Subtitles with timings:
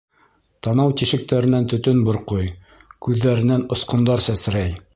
[0.67, 2.49] Танау тишектәренән төтөн борҡой,
[3.09, 4.73] күҙҙәренән осҡондар сәсрәй.